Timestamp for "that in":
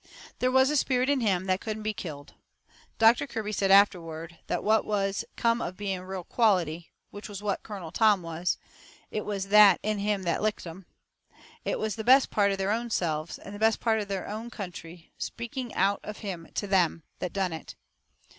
9.49-9.99